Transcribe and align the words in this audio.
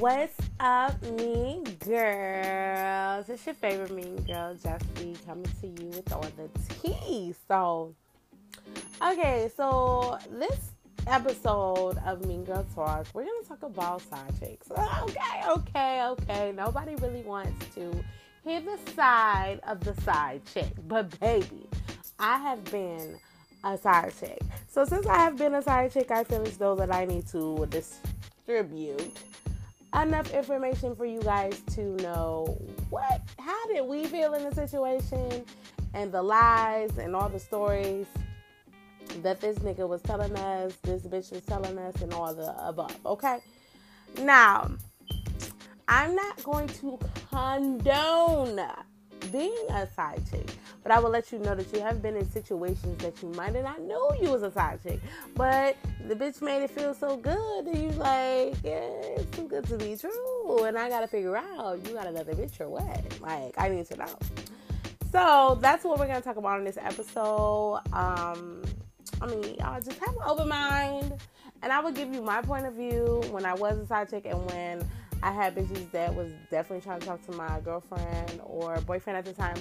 What's 0.00 0.34
up, 0.58 1.02
mean 1.02 1.62
girls? 1.84 3.28
It's 3.28 3.44
your 3.44 3.54
favorite 3.54 3.90
mean 3.90 4.16
girl, 4.22 4.54
Jessie, 4.54 5.14
coming 5.26 5.44
to 5.60 5.66
you 5.66 5.88
with 5.88 6.10
all 6.10 6.24
the 6.38 6.48
tea. 6.80 7.34
So, 7.46 7.94
okay, 9.02 9.50
so 9.54 10.16
this 10.38 10.70
episode 11.06 11.98
of 12.06 12.24
Mean 12.24 12.44
Girl 12.44 12.66
Talk, 12.74 13.08
we're 13.12 13.24
gonna 13.24 13.46
talk 13.46 13.62
about 13.62 14.00
side 14.00 14.32
chicks. 14.40 14.70
Okay, 14.70 15.42
okay, 15.46 16.02
okay. 16.06 16.52
Nobody 16.56 16.94
really 16.94 17.20
wants 17.20 17.66
to 17.74 18.02
hear 18.42 18.62
the 18.62 18.78
side 18.96 19.60
of 19.68 19.80
the 19.80 19.92
side 20.00 20.40
chick, 20.54 20.72
but 20.88 21.20
baby, 21.20 21.68
I 22.18 22.38
have 22.38 22.64
been 22.64 23.18
a 23.64 23.76
side 23.76 24.14
chick. 24.18 24.40
So 24.66 24.86
since 24.86 25.06
I 25.06 25.18
have 25.18 25.36
been 25.36 25.56
a 25.56 25.62
side 25.62 25.92
chick, 25.92 26.10
I 26.10 26.24
feel 26.24 26.40
as 26.40 26.56
though 26.56 26.74
that 26.76 26.90
I 26.90 27.04
need 27.04 27.26
to 27.32 27.66
distribute 27.68 29.18
enough 29.94 30.32
information 30.32 30.94
for 30.94 31.04
you 31.04 31.20
guys 31.22 31.60
to 31.74 31.96
know 31.96 32.56
what 32.90 33.20
how 33.38 33.66
did 33.66 33.84
we 33.86 34.06
feel 34.06 34.34
in 34.34 34.44
the 34.48 34.54
situation 34.54 35.44
and 35.94 36.12
the 36.12 36.22
lies 36.22 36.96
and 36.98 37.16
all 37.16 37.28
the 37.28 37.40
stories 37.40 38.06
that 39.22 39.40
this 39.40 39.58
nigga 39.58 39.88
was 39.88 40.00
telling 40.02 40.34
us, 40.36 40.76
this 40.82 41.02
bitch 41.02 41.32
was 41.32 41.42
telling 41.42 41.76
us, 41.78 42.00
and 42.00 42.12
all 42.12 42.32
the 42.34 42.54
above. 42.66 42.94
Okay. 43.04 43.38
Now, 44.22 44.70
I'm 45.88 46.14
not 46.14 46.42
going 46.44 46.68
to 46.68 46.98
condone 47.30 48.60
being 49.32 49.66
a 49.70 49.88
side 49.94 50.22
chick. 50.30 50.48
But 50.82 50.92
I 50.92 50.98
will 50.98 51.10
let 51.10 51.30
you 51.30 51.38
know 51.38 51.54
that 51.54 51.72
you 51.72 51.80
have 51.80 52.00
been 52.00 52.16
in 52.16 52.30
situations 52.30 52.98
that 53.02 53.22
you 53.22 53.28
might 53.30 53.54
have 53.54 53.64
not 53.64 53.82
knew 53.82 54.10
you 54.20 54.30
was 54.30 54.42
a 54.42 54.50
side 54.50 54.82
chick. 54.82 55.00
But 55.34 55.76
the 56.08 56.14
bitch 56.14 56.40
made 56.40 56.62
it 56.62 56.70
feel 56.70 56.94
so 56.94 57.16
good 57.16 57.66
that 57.66 57.76
you 57.76 57.90
like, 57.90 58.56
yeah, 58.64 58.88
it's 59.16 59.36
too 59.36 59.46
good 59.46 59.64
to 59.66 59.76
be 59.76 59.96
true. 59.96 60.64
And 60.64 60.78
I 60.78 60.88
gotta 60.88 61.06
figure 61.06 61.36
out, 61.36 61.78
you 61.86 61.94
got 61.94 62.06
another 62.06 62.34
bitch 62.34 62.60
or 62.60 62.68
what? 62.68 63.20
Like, 63.20 63.54
I 63.58 63.68
need 63.68 63.86
to 63.86 63.96
know. 63.96 64.18
So 65.12 65.58
that's 65.60 65.84
what 65.84 65.98
we're 65.98 66.06
gonna 66.06 66.20
talk 66.20 66.36
about 66.36 66.58
in 66.58 66.64
this 66.64 66.78
episode. 66.78 67.82
Um, 67.92 68.62
I 69.20 69.26
mean, 69.26 69.56
y'all 69.58 69.80
just 69.80 69.98
have 69.98 70.14
an 70.14 70.22
open 70.24 70.48
mind. 70.48 71.14
And 71.62 71.72
I 71.72 71.80
will 71.80 71.92
give 71.92 72.14
you 72.14 72.22
my 72.22 72.40
point 72.40 72.64
of 72.64 72.74
view 72.74 73.22
when 73.30 73.44
I 73.44 73.52
was 73.52 73.78
a 73.78 73.86
side 73.86 74.08
chick 74.08 74.24
and 74.24 74.46
when 74.46 74.88
I 75.22 75.30
had 75.30 75.54
bitches 75.54 75.90
that 75.90 76.14
was 76.14 76.32
definitely 76.50 76.80
trying 76.82 77.00
to 77.00 77.06
talk 77.06 77.24
to 77.26 77.32
my 77.32 77.60
girlfriend 77.60 78.40
or 78.44 78.80
boyfriend 78.82 79.18
at 79.18 79.26
the 79.26 79.34
time. 79.34 79.56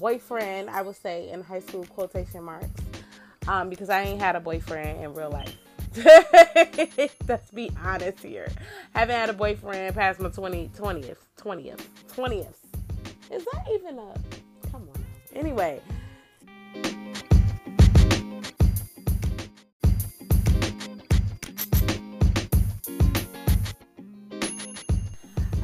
Boyfriend, 0.00 0.70
I 0.70 0.80
would 0.80 0.96
say 0.96 1.28
in 1.28 1.42
high 1.42 1.60
school, 1.60 1.84
quotation 1.84 2.42
marks, 2.42 2.70
um, 3.46 3.68
because 3.68 3.90
I 3.90 4.00
ain't 4.00 4.18
had 4.18 4.34
a 4.34 4.40
boyfriend 4.40 5.04
in 5.04 5.12
real 5.12 5.30
life. 5.30 5.54
Let's 7.28 7.50
be 7.50 7.70
honest 7.84 8.22
here. 8.22 8.48
Haven't 8.94 9.14
had 9.14 9.28
a 9.28 9.34
boyfriend 9.34 9.94
past 9.94 10.18
my 10.18 10.30
20, 10.30 10.70
20th, 10.74 11.16
20th, 11.36 11.84
20th. 12.16 12.46
Is 13.30 13.44
that 13.44 13.64
even 13.72 13.98
a. 13.98 14.14
Come 14.72 14.88
on. 14.88 15.04
Anyway. 15.34 15.82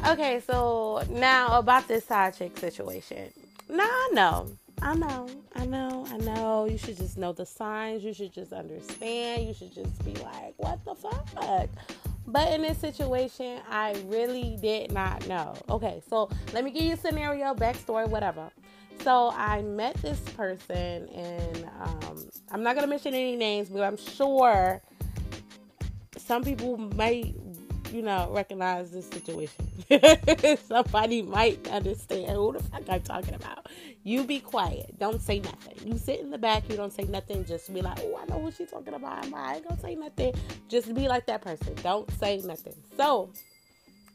Okay, 0.07 0.41
so 0.45 1.03
now 1.09 1.57
about 1.57 1.87
this 1.87 2.05
side 2.05 2.37
chick 2.37 2.55
situation. 2.57 3.33
Now 3.69 3.83
I 3.83 4.09
know, 4.13 4.57
I 4.81 4.95
know, 4.95 5.27
I 5.55 5.65
know, 5.65 6.05
I 6.09 6.17
know. 6.17 6.67
You 6.69 6.77
should 6.77 6.97
just 6.97 7.17
know 7.17 7.33
the 7.33 7.45
signs. 7.45 8.03
You 8.03 8.13
should 8.13 8.33
just 8.33 8.53
understand. 8.53 9.47
You 9.47 9.53
should 9.53 9.73
just 9.73 10.03
be 10.05 10.13
like, 10.23 10.53
what 10.57 10.83
the 10.85 10.95
fuck? 10.95 11.69
But 12.29 12.53
in 12.53 12.61
this 12.61 12.77
situation, 12.77 13.61
I 13.69 13.95
really 14.05 14.57
did 14.61 14.91
not 14.91 15.27
know. 15.27 15.55
Okay, 15.69 16.01
so 16.09 16.29
let 16.53 16.63
me 16.63 16.71
give 16.71 16.83
you 16.83 16.93
a 16.93 16.97
scenario, 16.97 17.53
backstory, 17.53 18.07
whatever. 18.07 18.49
So 19.03 19.31
I 19.31 19.61
met 19.61 19.95
this 20.01 20.19
person, 20.35 21.07
and 21.07 21.69
um, 21.81 22.29
I'm 22.51 22.63
not 22.63 22.75
gonna 22.75 22.87
mention 22.87 23.13
any 23.13 23.37
names, 23.37 23.69
but 23.69 23.81
I'm 23.81 23.97
sure 23.97 24.81
some 26.17 26.43
people 26.43 26.77
might 26.77 27.46
you 27.91 28.01
know, 28.01 28.29
recognize 28.31 28.91
this 28.91 29.07
situation. 29.07 29.67
Somebody 30.67 31.21
might 31.21 31.67
understand 31.69 32.31
who 32.31 32.53
the 32.53 32.63
fuck 32.63 32.83
I'm 32.89 33.01
talking 33.01 33.33
about. 33.33 33.67
You 34.03 34.23
be 34.23 34.39
quiet. 34.39 34.97
Don't 34.99 35.21
say 35.21 35.39
nothing. 35.39 35.75
You 35.85 35.97
sit 35.97 36.19
in 36.19 36.31
the 36.31 36.37
back. 36.37 36.69
You 36.69 36.75
don't 36.75 36.93
say 36.93 37.03
nothing. 37.03 37.45
Just 37.45 37.73
be 37.73 37.81
like, 37.81 37.99
oh, 38.01 38.19
I 38.21 38.25
know 38.31 38.41
who 38.41 38.51
she's 38.51 38.69
talking 38.69 38.93
about. 38.93 39.25
I 39.33 39.55
ain't 39.55 39.67
gonna 39.67 39.79
say 39.81 39.95
nothing. 39.95 40.33
Just 40.67 40.93
be 40.93 41.07
like 41.07 41.25
that 41.27 41.41
person. 41.41 41.73
Don't 41.83 42.09
say 42.19 42.37
nothing. 42.43 42.75
So, 42.95 43.29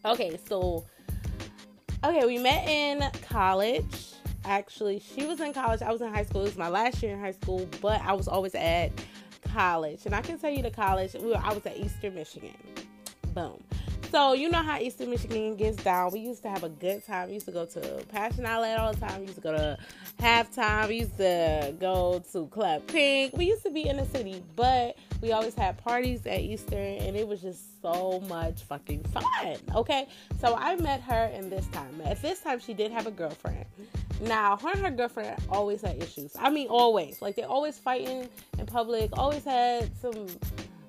okay, 0.04 0.38
so, 0.48 0.84
okay, 2.04 2.26
we 2.26 2.38
met 2.38 2.68
in 2.68 3.02
college. 3.28 4.14
Actually, 4.44 5.00
she 5.00 5.24
was 5.24 5.40
in 5.40 5.52
college. 5.52 5.82
I 5.82 5.92
was 5.92 6.00
in 6.00 6.12
high 6.12 6.24
school. 6.24 6.42
It 6.42 6.46
was 6.46 6.56
my 6.56 6.68
last 6.68 7.02
year 7.02 7.12
in 7.12 7.20
high 7.20 7.32
school, 7.32 7.68
but 7.80 8.00
I 8.02 8.12
was 8.12 8.28
always 8.28 8.54
at 8.54 8.90
college. 9.52 10.06
And 10.06 10.14
I 10.14 10.20
can 10.20 10.38
tell 10.38 10.50
you 10.50 10.62
the 10.62 10.70
college. 10.70 11.14
We 11.14 11.28
were, 11.28 11.40
I 11.42 11.52
was 11.52 11.64
at 11.66 11.76
Eastern 11.76 12.14
Michigan. 12.14 12.54
Boom. 13.34 13.62
So 14.10 14.34
you 14.34 14.50
know 14.50 14.62
how 14.62 14.78
Eastern 14.78 15.08
Michigan 15.08 15.56
gets 15.56 15.82
down. 15.82 16.12
We 16.12 16.20
used 16.20 16.42
to 16.42 16.50
have 16.50 16.64
a 16.64 16.68
good 16.68 17.02
time. 17.06 17.28
We 17.28 17.34
used 17.34 17.46
to 17.46 17.52
go 17.52 17.64
to 17.64 18.04
Passion 18.10 18.44
Outlet 18.44 18.78
all 18.78 18.92
the 18.92 19.00
time. 19.00 19.20
We 19.20 19.26
used 19.26 19.36
to 19.36 19.40
go 19.40 19.52
to 19.52 19.78
halftime. 20.20 20.88
We 20.88 20.96
used 20.96 21.16
to 21.16 21.74
go 21.80 22.22
to 22.32 22.46
Club 22.48 22.86
Pink. 22.88 23.34
We 23.34 23.46
used 23.46 23.62
to 23.62 23.70
be 23.70 23.88
in 23.88 23.96
the 23.96 24.04
city, 24.04 24.44
but 24.54 24.98
we 25.22 25.32
always 25.32 25.54
had 25.54 25.78
parties 25.78 26.26
at 26.26 26.40
Eastern, 26.40 26.76
and 26.76 27.16
it 27.16 27.26
was 27.26 27.40
just 27.40 27.80
so 27.80 28.22
much 28.28 28.60
fucking 28.64 29.02
fun. 29.04 29.56
Okay, 29.74 30.06
so 30.42 30.56
I 30.58 30.76
met 30.76 31.00
her 31.00 31.30
in 31.34 31.48
this 31.48 31.66
time. 31.68 32.02
At 32.04 32.20
this 32.20 32.40
time, 32.40 32.60
she 32.60 32.74
did 32.74 32.92
have 32.92 33.06
a 33.06 33.10
girlfriend. 33.10 33.64
Now, 34.20 34.58
her 34.58 34.72
and 34.72 34.80
her 34.80 34.90
girlfriend 34.90 35.40
always 35.48 35.80
had 35.80 36.02
issues. 36.02 36.36
I 36.38 36.50
mean, 36.50 36.68
always. 36.68 37.22
Like 37.22 37.36
they 37.36 37.44
always 37.44 37.78
fighting 37.78 38.28
in 38.58 38.66
public. 38.66 39.08
Always 39.14 39.44
had 39.44 39.90
some 39.96 40.26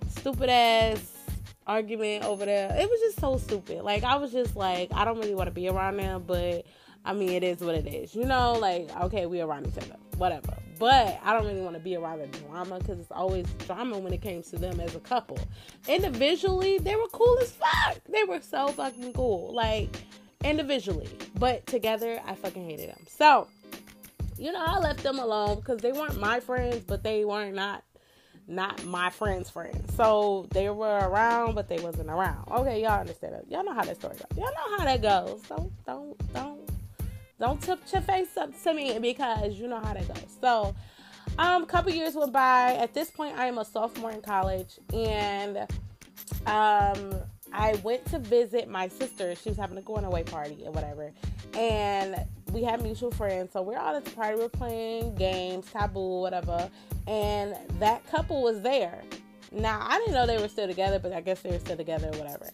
stupid 0.10 0.50
ass 0.50 1.23
argument 1.68 2.24
over 2.26 2.46
there. 2.46 2.76
It 2.76 2.90
was 2.90 3.00
just 3.00 3.20
so 3.20 3.38
stupid. 3.38 3.84
Like 3.84 4.04
I 4.04 4.16
was 4.16 4.32
just 4.32 4.56
like, 4.56 4.94
I 4.94 5.06
don't 5.06 5.18
really 5.18 5.36
want 5.36 5.48
to 5.48 5.54
be 5.54 5.68
around 5.68 5.98
them, 5.98 6.24
but 6.26 6.66
I 7.06 7.14
mean, 7.14 7.30
it 7.30 7.44
is 7.44 7.60
what 7.60 7.76
it 7.76 7.88
is. 7.88 8.16
You 8.16 8.26
know, 8.26 8.54
like 8.54 8.90
okay, 9.02 9.26
we 9.26 9.42
around 9.42 9.68
each 9.68 9.78
other, 9.78 9.98
whatever. 10.18 10.54
But 10.80 11.20
I 11.24 11.34
don't 11.34 11.46
really 11.46 11.62
want 11.62 11.76
to 11.76 11.82
be 11.82 11.96
around 11.96 12.20
the 12.20 12.28
drama 12.40 12.80
because 12.80 13.00
it's 13.00 13.12
always 13.12 13.46
drama 13.66 14.00
when 14.00 14.12
it 14.12 14.22
came 14.22 14.42
to 14.44 14.58
them 14.58 14.80
as 14.80 14.96
a 14.96 15.00
couple. 15.00 15.38
Individually, 15.88 16.80
they 16.80 16.96
were 16.96 17.08
cool 17.12 17.38
as 17.42 17.52
fuck. 17.52 18.00
They 18.10 18.24
were 18.24 18.42
so 18.42 18.70
fucking 18.70 19.14
cool. 19.14 19.54
Like 19.54 19.96
individually, 20.44 21.10
but 21.40 21.66
together, 21.68 22.22
I 22.26 22.36
fucking 22.36 22.70
hated 22.70 22.90
them. 22.90 23.06
So. 23.08 23.48
You 24.36 24.52
know, 24.52 24.64
I 24.66 24.80
left 24.80 25.04
them 25.04 25.20
alone 25.20 25.58
because 25.58 25.78
they 25.78 25.92
weren't 25.92 26.20
my 26.20 26.40
friends, 26.40 26.84
but 26.88 27.04
they 27.04 27.24
weren't 27.24 27.56
not 27.56 27.84
not 28.48 28.84
my 28.86 29.10
friend's 29.10 29.50
friends. 29.50 29.96
So 29.96 30.48
they 30.52 30.70
were 30.70 31.00
around, 31.00 31.56
but 31.56 31.68
they 31.68 31.80
wasn't 31.80 32.10
around. 32.10 32.50
Okay, 32.52 32.82
y'all 32.82 33.00
understand 33.00 33.36
that. 33.36 33.50
Y'all 33.50 33.64
know 33.64 33.74
how 33.74 33.84
that 33.84 33.98
story 33.98 34.16
goes. 34.16 34.38
Y'all 34.38 34.46
know 34.46 34.78
how 34.78 34.86
that 34.86 35.02
goes. 35.02 35.42
Don't 35.48 35.86
don't 35.86 36.34
don't 36.34 36.70
don't 37.40 37.62
tip 37.62 37.80
your 37.92 38.02
face 38.02 38.36
up 38.38 38.52
to 38.64 38.74
me 38.74 38.98
because 39.00 39.54
you 39.54 39.68
know 39.68 39.80
how 39.80 39.94
that 39.94 40.08
goes. 40.08 40.38
So 40.42 40.76
um 41.38 41.64
a 41.64 41.66
couple 41.66 41.92
years 41.92 42.16
went 42.16 42.34
by. 42.34 42.76
At 42.76 42.94
this 42.94 43.10
point 43.10 43.38
I 43.38 43.48
am 43.48 43.58
a 43.58 43.66
sophomore 43.66 44.12
in 44.12 44.22
college 44.22 44.80
and 44.94 45.60
um 46.46 47.16
I 47.56 47.76
went 47.84 48.06
to 48.08 48.20
visit 48.20 48.68
my 48.68 48.88
sister. 48.88 49.36
She 49.36 49.50
was 49.50 49.58
having 49.58 49.78
a 49.78 49.82
going 49.82 50.06
away 50.06 50.24
party 50.24 50.64
or 50.66 50.72
whatever. 50.72 51.14
And 51.56 52.26
we 52.52 52.64
had 52.64 52.82
mutual 52.82 53.12
friends. 53.12 53.54
So 53.54 53.62
we're 53.62 53.78
all 53.78 53.96
at 53.96 54.06
the 54.06 54.12
party. 54.12 54.38
We're 54.38 54.50
playing 54.50 55.16
games, 55.16 55.66
taboo, 55.72 56.22
whatever 56.22 56.70
and 57.08 57.56
that 57.80 58.06
couple 58.08 58.42
was 58.42 58.62
there. 58.62 59.04
Now 59.52 59.80
I 59.84 60.00
didn't 60.00 60.14
know 60.14 60.26
they 60.26 60.42
were 60.42 60.48
still 60.48 60.68
together, 60.68 61.00
but 61.00 61.14
I 61.14 61.22
guess 61.22 61.42
they 61.42 61.52
were 61.52 61.60
still 61.60 61.78
together 61.78 62.08
or 62.08 62.18
whatever. 62.18 62.50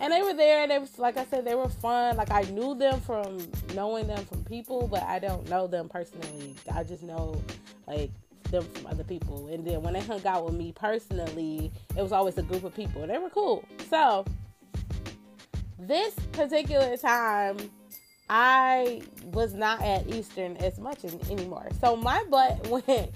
And 0.00 0.12
they 0.12 0.22
were 0.22 0.34
there, 0.34 0.62
and 0.62 0.70
they 0.70 0.78
was 0.78 0.98
like 0.98 1.16
I 1.16 1.24
said, 1.26 1.44
they 1.44 1.54
were 1.54 1.68
fun. 1.68 2.16
Like 2.16 2.30
I 2.30 2.42
knew 2.42 2.74
them 2.74 3.00
from 3.00 3.38
knowing 3.74 4.06
them 4.06 4.24
from 4.26 4.44
people, 4.44 4.88
but 4.88 5.02
I 5.04 5.18
don't 5.18 5.48
know 5.48 5.66
them 5.66 5.88
personally. 5.88 6.54
I 6.72 6.82
just 6.82 7.02
know 7.02 7.40
like 7.86 8.10
them 8.50 8.64
from 8.64 8.86
other 8.86 9.04
people. 9.04 9.48
And 9.48 9.64
then 9.66 9.82
when 9.82 9.94
they 9.94 10.00
hung 10.00 10.26
out 10.26 10.44
with 10.44 10.54
me 10.54 10.72
personally, 10.72 11.70
it 11.96 12.02
was 12.02 12.12
always 12.12 12.36
a 12.38 12.42
group 12.42 12.64
of 12.64 12.74
people. 12.74 13.06
They 13.06 13.18
were 13.18 13.30
cool. 13.30 13.64
So 13.88 14.24
this 15.78 16.14
particular 16.32 16.96
time, 16.96 17.56
I 18.34 19.02
was 19.24 19.52
not 19.52 19.82
at 19.82 20.08
Eastern 20.08 20.56
as 20.56 20.78
much 20.80 21.04
as 21.04 21.14
anymore. 21.30 21.68
So 21.82 21.96
my 21.96 22.24
butt 22.30 22.66
went 22.88 23.10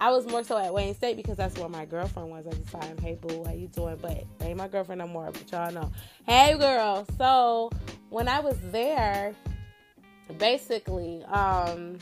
I 0.00 0.12
was 0.12 0.28
more 0.28 0.44
so 0.44 0.56
at 0.56 0.72
Wayne 0.72 0.94
State 0.94 1.16
because 1.16 1.36
that's 1.36 1.58
where 1.58 1.68
my 1.68 1.84
girlfriend 1.84 2.30
was 2.30 2.46
at 2.46 2.52
the 2.52 2.78
time. 2.78 2.96
Hey 2.98 3.18
boo, 3.20 3.42
how 3.44 3.52
you 3.52 3.66
doing? 3.66 3.98
But 4.00 4.24
ain't 4.40 4.56
my 4.56 4.68
girlfriend 4.68 5.00
no 5.00 5.08
more, 5.08 5.32
but 5.32 5.50
y'all 5.50 5.72
know. 5.72 5.90
Hey 6.24 6.56
girl. 6.56 7.04
So 7.18 7.70
when 8.10 8.28
I 8.28 8.38
was 8.38 8.56
there, 8.70 9.34
basically, 10.38 11.24
um, 11.24 11.98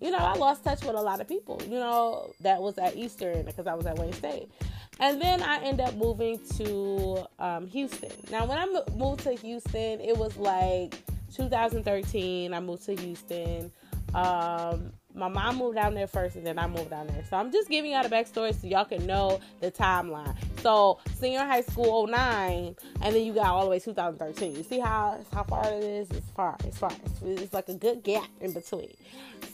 you 0.00 0.10
know, 0.10 0.18
I 0.18 0.34
lost 0.34 0.64
touch 0.64 0.84
with 0.84 0.96
a 0.96 1.00
lot 1.00 1.20
of 1.20 1.28
people, 1.28 1.62
you 1.62 1.78
know, 1.78 2.32
that 2.40 2.60
was 2.60 2.76
at 2.76 2.96
Eastern 2.96 3.44
because 3.44 3.68
I 3.68 3.74
was 3.74 3.86
at 3.86 3.96
Wayne 4.00 4.12
State. 4.14 4.50
And 4.98 5.22
then 5.22 5.44
I 5.44 5.62
ended 5.62 5.86
up 5.86 5.94
moving 5.94 6.40
to 6.56 7.24
um, 7.38 7.68
Houston. 7.68 8.10
Now, 8.32 8.46
when 8.46 8.58
I 8.58 8.66
moved 8.96 9.20
to 9.20 9.32
Houston, 9.32 10.00
it 10.00 10.16
was 10.16 10.36
like 10.36 10.96
2013. 11.34 12.52
I 12.52 12.60
moved 12.60 12.84
to 12.86 12.94
Houston. 12.94 13.72
Um, 14.14 14.92
my 15.14 15.28
mom 15.28 15.56
moved 15.56 15.76
down 15.76 15.94
there 15.94 16.06
first 16.06 16.36
and 16.36 16.46
then 16.46 16.58
I 16.58 16.66
moved 16.66 16.90
down 16.90 17.06
there. 17.08 17.24
So 17.28 17.36
I'm 17.36 17.52
just 17.52 17.68
giving 17.68 17.92
y'all 17.92 18.02
the 18.02 18.08
backstory 18.08 18.54
so 18.54 18.66
y'all 18.66 18.84
can 18.84 19.06
know 19.06 19.40
the 19.60 19.70
timeline. 19.70 20.34
So 20.60 20.98
senior 21.14 21.40
high 21.40 21.62
school 21.62 22.06
09 22.06 22.76
and 23.02 23.14
then 23.14 23.24
you 23.24 23.32
got 23.32 23.46
all 23.46 23.64
the 23.64 23.70
way 23.70 23.78
2013. 23.80 24.54
You 24.54 24.62
see 24.62 24.78
how 24.78 25.18
how 25.32 25.44
far 25.44 25.64
it 25.72 25.82
is? 25.82 26.10
It's 26.10 26.30
far. 26.30 26.56
It's 26.64 26.78
far. 26.78 26.92
It's, 27.04 27.22
it's 27.42 27.54
like 27.54 27.68
a 27.68 27.74
good 27.74 28.02
gap 28.02 28.28
in 28.40 28.52
between. 28.52 28.94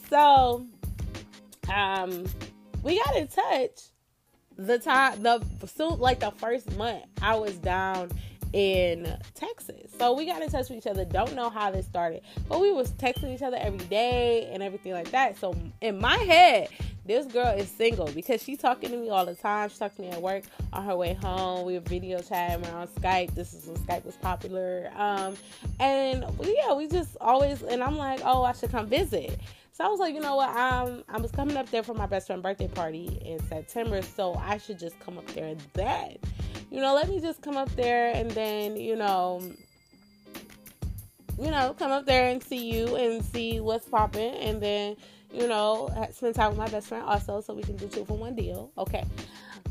So 0.09 0.65
um 1.73 2.25
we 2.83 3.01
got 3.03 3.15
in 3.15 3.27
touch 3.27 3.81
the 4.57 4.79
time 4.79 5.21
the 5.21 5.43
so 5.67 5.89
like 5.89 6.19
the 6.19 6.31
first 6.31 6.75
month 6.77 7.03
I 7.21 7.35
was 7.35 7.57
down 7.57 8.11
in 8.53 9.17
Texas. 9.33 9.91
So 9.97 10.13
we 10.13 10.25
got 10.25 10.41
in 10.41 10.49
touch 10.49 10.69
with 10.69 10.79
each 10.79 10.87
other. 10.87 11.05
Don't 11.05 11.35
know 11.35 11.49
how 11.49 11.71
this 11.71 11.85
started, 11.85 12.21
but 12.47 12.59
we 12.59 12.71
was 12.71 12.91
texting 12.93 13.33
each 13.33 13.41
other 13.41 13.57
every 13.57 13.85
day 13.87 14.49
and 14.51 14.63
everything 14.63 14.93
like 14.93 15.11
that. 15.11 15.37
So 15.37 15.55
in 15.81 15.99
my 15.99 16.17
head, 16.17 16.69
this 17.07 17.25
girl 17.25 17.47
is 17.47 17.69
single 17.69 18.07
because 18.07 18.43
she's 18.43 18.59
talking 18.59 18.91
to 18.91 18.97
me 18.97 19.09
all 19.09 19.25
the 19.25 19.35
time. 19.35 19.69
She 19.69 19.77
talks 19.77 19.95
to 19.95 20.01
me 20.01 20.09
at 20.09 20.21
work 20.21 20.43
on 20.73 20.85
her 20.85 20.95
way 20.95 21.13
home. 21.13 21.65
We 21.65 21.73
were 21.73 21.79
video 21.79 22.21
chatting. 22.21 22.63
We're 22.63 22.77
on 22.77 22.87
Skype. 22.87 23.33
This 23.33 23.53
is 23.53 23.65
when 23.65 23.77
Skype 23.77 24.05
was 24.05 24.15
popular. 24.17 24.91
Um, 24.95 25.35
and 25.79 26.25
yeah, 26.41 26.73
we 26.73 26.87
just 26.87 27.17
always. 27.21 27.63
And 27.63 27.81
I'm 27.81 27.97
like, 27.97 28.19
oh, 28.23 28.43
I 28.43 28.51
should 28.51 28.71
come 28.71 28.87
visit. 28.87 29.39
So 29.71 29.85
I 29.85 29.89
was 29.89 29.99
like, 29.99 30.15
you 30.15 30.21
know 30.21 30.35
what? 30.35 30.49
Um, 30.55 31.03
I 31.07 31.19
was 31.19 31.31
coming 31.31 31.55
up 31.55 31.69
there 31.69 31.83
for 31.83 31.93
my 31.93 32.07
best 32.07 32.27
friend 32.27 32.41
birthday 32.41 32.67
party 32.67 33.21
in 33.23 33.39
September, 33.47 34.01
so 34.01 34.33
I 34.33 34.57
should 34.57 34.79
just 34.79 34.99
come 34.99 35.19
up 35.19 35.27
there 35.27 35.55
then. 35.73 36.17
You 36.71 36.81
know, 36.81 36.95
let 36.95 37.09
me 37.09 37.19
just 37.19 37.43
come 37.43 37.57
up 37.57 37.69
there 37.75 38.11
and 38.13 38.31
then, 38.31 38.75
you 38.75 38.95
know, 38.95 39.39
you 41.39 41.51
know, 41.51 41.75
come 41.77 41.91
up 41.91 42.07
there 42.07 42.27
and 42.29 42.43
see 42.43 42.71
you 42.71 42.95
and 42.95 43.23
see 43.23 43.59
what's 43.59 43.87
popping, 43.87 44.33
and 44.33 44.59
then, 44.59 44.97
you 45.31 45.47
know, 45.47 45.89
spend 46.11 46.35
time 46.35 46.49
with 46.49 46.57
my 46.57 46.69
best 46.69 46.87
friend 46.87 47.03
also, 47.03 47.41
so 47.41 47.53
we 47.53 47.63
can 47.63 47.75
do 47.75 47.87
two 47.87 48.05
for 48.05 48.17
one 48.17 48.35
deal. 48.35 48.71
Okay. 48.77 49.03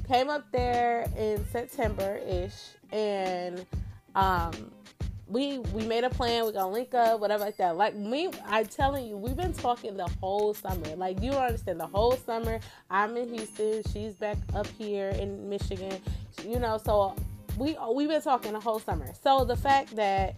Came 0.09 0.31
up 0.31 0.45
there 0.53 1.11
in 1.17 1.45
September 1.51 2.21
ish, 2.29 2.55
and 2.93 3.67
um, 4.15 4.71
we 5.29 5.59
we 5.59 5.85
made 5.85 6.05
a 6.05 6.11
plan. 6.11 6.45
We're 6.45 6.53
gonna 6.53 6.71
link 6.73 6.95
up, 6.95 7.21
whatever 7.21 7.45
like 7.45 7.57
that. 7.57 7.77
Like 7.77 7.97
me, 7.97 8.31
I'm 8.47 8.67
telling 8.67 9.07
you, 9.07 9.17
we've 9.17 9.37
been 9.37 9.53
talking 9.53 9.97
the 9.97 10.09
whole 10.21 10.55
summer. 10.55 10.95
Like 10.97 11.21
you 11.21 11.33
understand 11.33 11.81
the 11.81 11.87
whole 11.87 12.17
summer. 12.17 12.61
I'm 12.91 13.17
in 13.17 13.35
Houston. 13.35 13.83
She's 13.93 14.15
back 14.15 14.37
up 14.55 14.69
here 14.79 15.09
in 15.11 15.49
Michigan. 15.49 16.01
You 16.45 16.61
know, 16.61 16.79
so 16.85 17.17
we 17.59 17.77
we've 17.93 18.09
been 18.09 18.23
talking 18.23 18.53
the 18.53 18.61
whole 18.61 18.79
summer. 18.79 19.13
So 19.23 19.45
the 19.45 19.57
fact 19.57 19.97
that 19.97 20.37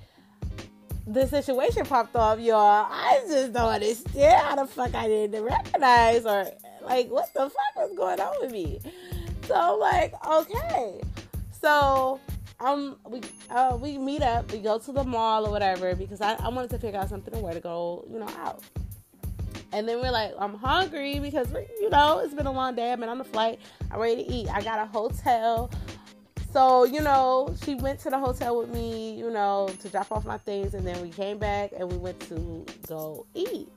the 1.08 1.26
situation 1.26 1.86
popped 1.86 2.14
off, 2.16 2.38
y'all, 2.38 2.86
I 2.90 3.22
just 3.26 3.52
don't 3.52 3.70
understand 3.70 4.42
how 4.42 4.56
the 4.56 4.66
fuck 4.66 4.94
I 4.94 5.08
didn't 5.08 5.42
recognize 5.42 6.26
or 6.26 6.46
like 6.82 7.08
what 7.08 7.32
the 7.32 7.40
fuck 7.40 7.76
was 7.76 7.96
going 7.96 8.20
on 8.20 8.34
with 8.40 8.52
me. 8.52 8.80
So 9.46 9.54
I'm 9.54 9.80
like, 9.80 10.14
okay. 10.26 11.00
So 11.60 12.20
um 12.60 12.96
we 13.08 13.20
uh 13.50 13.78
we 13.80 13.96
meet 13.96 14.22
up, 14.22 14.52
we 14.52 14.58
go 14.58 14.78
to 14.78 14.92
the 14.92 15.04
mall 15.04 15.46
or 15.46 15.50
whatever 15.50 15.94
because 15.94 16.20
I, 16.20 16.34
I 16.34 16.48
wanted 16.48 16.70
to 16.70 16.78
figure 16.78 17.00
out 17.00 17.08
something 17.08 17.32
and 17.32 17.42
where 17.42 17.54
to 17.54 17.60
go, 17.60 18.06
you 18.10 18.18
know, 18.18 18.28
out. 18.40 18.62
And 19.72 19.88
then 19.88 20.00
we're 20.00 20.10
like, 20.10 20.32
I'm 20.38 20.54
hungry 20.54 21.18
because 21.18 21.50
you 21.80 21.88
know 21.90 22.20
it's 22.20 22.34
been 22.34 22.46
a 22.46 22.52
long 22.52 22.74
day. 22.74 22.92
I've 22.92 23.00
been 23.00 23.08
on 23.08 23.18
the 23.18 23.24
flight. 23.24 23.60
I'm 23.90 23.98
ready 23.98 24.24
to 24.24 24.30
eat. 24.30 24.48
I 24.48 24.60
got 24.60 24.78
a 24.78 24.86
hotel. 24.86 25.70
So, 26.52 26.84
you 26.84 27.00
know, 27.02 27.54
she 27.64 27.74
went 27.74 28.00
to 28.00 28.10
the 28.10 28.18
hotel 28.18 28.58
with 28.58 28.70
me, 28.70 29.14
you 29.14 29.30
know, 29.30 29.68
to 29.80 29.88
drop 29.88 30.10
off 30.10 30.24
my 30.24 30.38
things, 30.38 30.74
and 30.74 30.86
then 30.86 31.00
we 31.02 31.10
came 31.10 31.38
back 31.38 31.72
and 31.76 31.90
we 31.90 31.98
went 31.98 32.20
to 32.28 32.64
go 32.86 33.26
eat. 33.34 33.68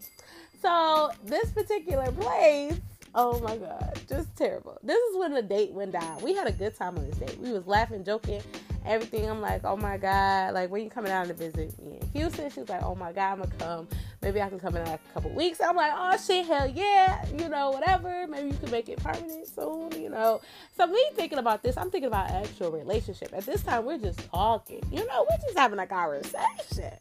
So, 0.61 1.11
this 1.25 1.51
particular 1.51 2.11
place 2.11 2.79
Oh 3.13 3.39
my 3.41 3.57
god, 3.57 3.99
just 4.07 4.35
terrible. 4.37 4.77
This 4.83 4.97
is 4.97 5.17
when 5.17 5.33
the 5.33 5.41
date 5.41 5.71
went 5.73 5.91
down. 5.91 6.21
We 6.21 6.33
had 6.33 6.47
a 6.47 6.51
good 6.51 6.77
time 6.77 6.97
on 6.97 7.09
this 7.09 7.17
date. 7.17 7.37
We 7.39 7.51
was 7.51 7.67
laughing, 7.67 8.05
joking, 8.05 8.41
everything. 8.85 9.29
I'm 9.29 9.41
like, 9.41 9.63
oh 9.63 9.77
my 9.77 9.97
god, 9.97 10.53
like 10.53 10.69
when 10.69 10.83
you 10.83 10.89
coming 10.89 11.09
down 11.09 11.27
to 11.27 11.33
visit 11.33 11.81
me 11.83 11.99
in 12.01 12.07
Houston? 12.09 12.49
She 12.49 12.59
was 12.59 12.69
like, 12.69 12.83
oh 12.83 12.95
my 12.95 13.11
god, 13.11 13.33
I'm 13.33 13.37
gonna 13.39 13.51
come. 13.57 13.87
Maybe 14.21 14.41
I 14.41 14.49
can 14.49 14.59
come 14.59 14.75
in 14.75 14.85
like 14.85 14.99
a 15.09 15.13
couple 15.13 15.31
weeks. 15.31 15.59
I'm 15.61 15.75
like, 15.75 15.91
oh 15.95 16.17
shit, 16.17 16.45
hell 16.45 16.67
yeah, 16.67 17.25
you 17.37 17.49
know, 17.49 17.71
whatever. 17.71 18.27
Maybe 18.27 18.49
you 18.49 18.57
can 18.57 18.71
make 18.71 18.89
it 18.89 19.01
permanent 19.03 19.47
soon, 19.47 19.91
you 20.01 20.09
know. 20.09 20.41
So 20.77 20.87
me 20.87 21.03
thinking 21.13 21.39
about 21.39 21.63
this, 21.63 21.77
I'm 21.77 21.91
thinking 21.91 22.07
about 22.07 22.29
actual 22.29 22.71
relationship. 22.71 23.33
At 23.33 23.45
this 23.45 23.63
time, 23.63 23.85
we're 23.85 23.97
just 23.97 24.19
talking, 24.31 24.83
you 24.91 25.05
know, 25.05 25.25
we're 25.29 25.37
just 25.37 25.57
having 25.57 25.79
a 25.79 25.87
conversation. 25.87 26.93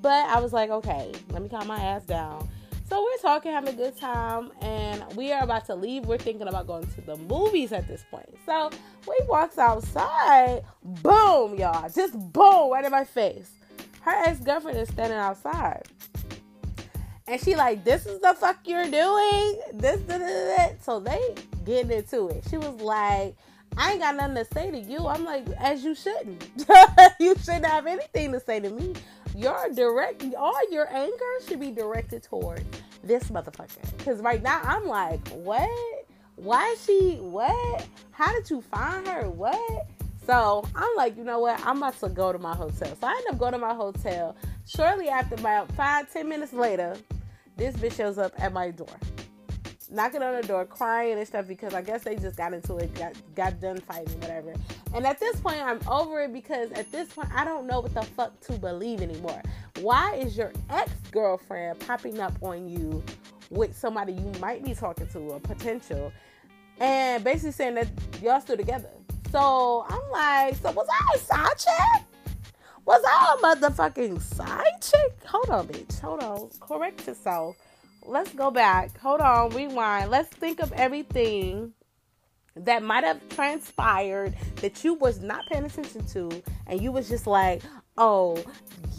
But 0.00 0.28
I 0.28 0.40
was 0.40 0.52
like, 0.52 0.70
okay, 0.70 1.12
let 1.30 1.42
me 1.42 1.48
calm 1.48 1.66
my 1.66 1.80
ass 1.80 2.04
down 2.04 2.48
so 2.88 3.02
we're 3.02 3.18
talking, 3.18 3.52
having 3.52 3.74
a 3.74 3.76
good 3.76 3.98
time, 3.98 4.50
and 4.62 5.04
we 5.14 5.30
are 5.32 5.42
about 5.42 5.66
to 5.66 5.74
leave. 5.74 6.06
We're 6.06 6.16
thinking 6.16 6.48
about 6.48 6.66
going 6.66 6.86
to 6.86 7.00
the 7.02 7.16
movies 7.16 7.72
at 7.72 7.86
this 7.86 8.02
point. 8.10 8.28
So 8.46 8.70
we 9.06 9.18
walks 9.26 9.58
outside, 9.58 10.62
boom, 10.82 11.56
y'all, 11.56 11.90
just 11.90 12.14
boom, 12.32 12.72
right 12.72 12.84
in 12.84 12.90
my 12.90 13.04
face. 13.04 13.50
Her 14.00 14.12
ex-girlfriend 14.26 14.78
is 14.78 14.88
standing 14.88 15.18
outside. 15.18 15.82
And 17.26 17.38
she 17.42 17.56
like, 17.56 17.84
this 17.84 18.06
is 18.06 18.20
the 18.20 18.32
fuck 18.32 18.60
you're 18.64 18.84
doing. 18.84 19.60
This, 19.74 20.00
this, 20.02 20.18
this. 20.18 20.82
So 20.82 20.98
they 20.98 21.34
getting 21.66 21.90
into 21.90 22.28
it. 22.28 22.44
She 22.48 22.56
was 22.56 22.80
like, 22.80 23.36
I 23.76 23.92
ain't 23.92 24.00
got 24.00 24.16
nothing 24.16 24.36
to 24.36 24.46
say 24.46 24.70
to 24.70 24.78
you. 24.78 25.06
I'm 25.06 25.24
like, 25.24 25.46
as 25.58 25.84
you 25.84 25.94
shouldn't. 25.94 26.42
you 27.20 27.34
shouldn't 27.36 27.66
have 27.66 27.86
anything 27.86 28.32
to 28.32 28.40
say 28.40 28.60
to 28.60 28.70
me 28.70 28.94
your 29.38 29.68
direct 29.72 30.24
all 30.36 30.60
your 30.70 30.92
anger 30.92 31.32
should 31.46 31.60
be 31.60 31.70
directed 31.70 32.22
toward 32.24 32.64
this 33.08 33.24
motherfucker. 33.24 34.04
Cause 34.04 34.20
right 34.20 34.42
now 34.42 34.60
I'm 34.62 34.86
like, 34.86 35.26
what? 35.30 35.68
Why 36.36 36.68
is 36.68 36.84
she 36.84 37.16
what? 37.16 37.86
How 38.12 38.32
did 38.32 38.48
you 38.48 38.60
find 38.60 39.06
her? 39.08 39.28
What? 39.28 39.86
So 40.24 40.64
I'm 40.74 40.90
like, 40.96 41.16
you 41.16 41.24
know 41.24 41.40
what? 41.40 41.60
I'm 41.66 41.78
about 41.78 41.98
to 42.00 42.08
go 42.10 42.32
to 42.32 42.38
my 42.38 42.54
hotel. 42.54 42.94
So 43.00 43.06
I 43.06 43.12
end 43.12 43.24
up 43.30 43.38
going 43.38 43.52
to 43.52 43.58
my 43.58 43.74
hotel. 43.74 44.36
Shortly 44.66 45.08
after, 45.08 45.34
about 45.34 45.72
five, 45.72 46.12
ten 46.12 46.28
minutes 46.28 46.52
later, 46.52 46.96
this 47.56 47.74
bitch 47.76 47.96
shows 47.96 48.18
up 48.18 48.32
at 48.38 48.52
my 48.52 48.70
door 48.70 48.86
knocking 49.90 50.22
on 50.22 50.40
the 50.40 50.46
door, 50.46 50.64
crying 50.64 51.18
and 51.18 51.26
stuff 51.26 51.46
because 51.46 51.74
I 51.74 51.82
guess 51.82 52.04
they 52.04 52.16
just 52.16 52.36
got 52.36 52.52
into 52.52 52.76
it, 52.76 52.94
got 52.94 53.14
got 53.34 53.60
done 53.60 53.80
fighting, 53.80 54.20
whatever. 54.20 54.54
And 54.94 55.06
at 55.06 55.18
this 55.18 55.40
point, 55.40 55.60
I'm 55.60 55.80
over 55.88 56.22
it 56.22 56.32
because 56.32 56.70
at 56.72 56.90
this 56.92 57.12
point, 57.12 57.28
I 57.34 57.44
don't 57.44 57.66
know 57.66 57.80
what 57.80 57.94
the 57.94 58.02
fuck 58.02 58.38
to 58.40 58.52
believe 58.52 59.00
anymore. 59.00 59.42
Why 59.80 60.14
is 60.14 60.36
your 60.36 60.52
ex 60.70 60.90
girlfriend 61.10 61.80
popping 61.80 62.20
up 62.20 62.34
on 62.42 62.68
you 62.68 63.02
with 63.50 63.76
somebody 63.76 64.12
you 64.12 64.32
might 64.40 64.64
be 64.64 64.74
talking 64.74 65.06
to 65.08 65.18
or 65.18 65.40
potential, 65.40 66.12
and 66.78 67.24
basically 67.24 67.52
saying 67.52 67.74
that 67.74 67.88
y'all 68.22 68.40
still 68.40 68.56
together? 68.56 68.90
So 69.30 69.86
I'm 69.88 70.10
like, 70.10 70.56
so 70.56 70.70
was 70.72 70.88
I 70.90 71.16
a 71.16 71.18
side 71.18 71.58
chick? 71.58 72.04
Was 72.84 73.02
I 73.06 73.36
a 73.36 73.56
motherfucking 73.56 74.20
side 74.22 74.80
chick? 74.80 75.18
Hold 75.26 75.50
on, 75.50 75.68
bitch. 75.68 76.00
Hold 76.00 76.22
on. 76.22 76.48
Correct 76.60 77.06
yourself 77.06 77.56
let's 78.08 78.32
go 78.32 78.50
back. 78.50 78.98
Hold 78.98 79.20
on, 79.20 79.50
rewind. 79.50 80.10
Let's 80.10 80.28
think 80.28 80.60
of 80.60 80.72
everything 80.72 81.72
that 82.56 82.82
might 82.82 83.04
have 83.04 83.20
transpired 83.28 84.34
that 84.56 84.82
you 84.82 84.94
was 84.94 85.20
not 85.20 85.44
paying 85.50 85.64
attention 85.64 86.04
to 86.06 86.42
and 86.66 86.80
you 86.80 86.90
was 86.90 87.08
just 87.08 87.26
like, 87.26 87.62
"Oh, 87.96 88.42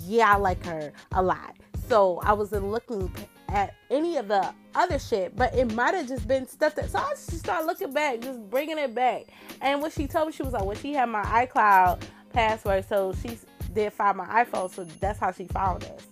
yeah, 0.06 0.34
I 0.34 0.38
like 0.38 0.64
her 0.66 0.94
a 1.12 1.22
lot." 1.22 1.56
So, 1.88 2.20
I 2.24 2.34
wasn't 2.34 2.70
looking 2.70 3.12
at 3.50 3.74
any 3.90 4.18
of 4.18 4.28
the 4.28 4.54
other 4.76 5.00
shit, 5.00 5.36
but 5.36 5.54
it 5.56 5.74
might 5.74 5.96
have 5.96 6.08
just 6.08 6.28
been 6.28 6.48
stuff 6.48 6.76
that 6.76 6.90
so 6.92 7.00
I 7.00 7.10
just 7.10 7.40
started 7.40 7.66
looking 7.66 7.92
back, 7.92 8.22
just 8.22 8.40
bringing 8.50 8.78
it 8.78 8.94
back. 8.94 9.26
And 9.62 9.82
what 9.82 9.92
she 9.92 10.06
told 10.08 10.28
me, 10.28 10.34
she 10.34 10.44
was 10.44 10.54
like, 10.54 10.64
"Well, 10.64 10.76
she 10.76 10.94
had 10.94 11.10
my 11.10 11.24
iCloud 11.24 12.02
password, 12.32 12.88
so 12.88 13.14
she 13.22 13.40
did 13.74 13.92
find 13.92 14.18
my 14.18 14.44
iPhone, 14.44 14.70
so 14.72 14.84
that's 14.84 15.20
how 15.20 15.32
she 15.32 15.46
found 15.48 15.84
us." 15.86 16.08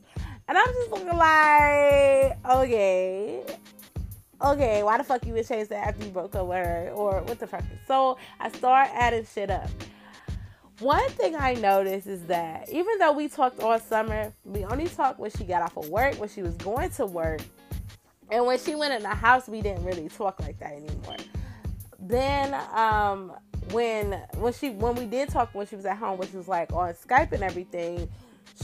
And 0.48 0.58
I'm 0.58 0.66
just 0.66 0.92
looking 0.92 1.08
like, 1.08 2.38
okay, 2.50 3.44
okay, 4.42 4.84
why 4.84 4.98
the 4.98 5.04
fuck 5.04 5.26
you 5.26 5.34
would 5.34 5.48
chase 5.48 5.68
that 5.68 5.88
after 5.88 6.06
you 6.06 6.12
broke 6.12 6.36
up 6.36 6.48
with 6.48 6.58
her? 6.58 6.92
Or 6.94 7.22
what 7.24 7.40
the 7.40 7.48
fuck? 7.48 7.64
So 7.86 8.18
I 8.40 8.50
start 8.52 8.90
adding 8.94 9.26
shit 9.26 9.50
up. 9.50 9.70
One 10.80 11.10
thing 11.10 11.36
I 11.36 11.56
noticed 11.56 12.08
is 12.08 12.22
that 12.28 12.70
even 12.70 13.00
though 13.00 13.12
we 13.12 13.28
talked 13.28 13.60
all 13.60 13.80
summer, 13.80 14.32
we 14.46 14.64
only 14.64 14.88
talked 14.88 15.20
when 15.20 15.32
she 15.32 15.44
got 15.44 15.64
off 15.64 15.76
of 15.76 15.90
work, 15.90 16.16
when 16.16 16.30
she 16.30 16.44
was 16.44 16.54
going 16.56 16.92
to 16.92 17.06
work. 17.06 17.42
And 18.30 18.46
when 18.46 18.60
she 18.60 18.76
went 18.76 18.94
in 18.94 19.02
the 19.02 19.10
house, 19.10 19.48
we 19.48 19.62
didn't 19.62 19.84
really 19.84 20.08
talk 20.08 20.40
like 20.40 20.60
that 20.60 20.74
anymore. 20.74 21.18
Then 22.00 22.54
um 22.74 23.34
when 23.72 24.14
when 24.36 24.54
she 24.54 24.70
when 24.70 24.96
we 24.96 25.06
did 25.06 25.30
talk 25.30 25.54
when 25.54 25.66
she 25.68 25.76
was 25.76 25.86
at 25.86 25.98
home, 25.98 26.20
which 26.20 26.32
was 26.32 26.48
like 26.48 26.72
on 26.72 26.94
Skype 26.94 27.32
and 27.32 27.44
everything, 27.44 28.08